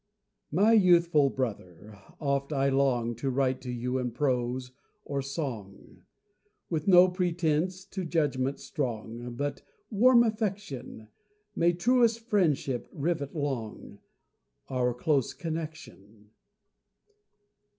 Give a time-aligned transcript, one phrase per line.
[0.51, 4.71] My youthful brother, oft I long To write to you in prose
[5.05, 6.01] or song;
[6.71, 9.61] With no pretence to judgment strong, But
[9.91, 11.09] warm affection
[11.55, 13.99] May truest friendship rivet long
[14.69, 16.31] Our close connection!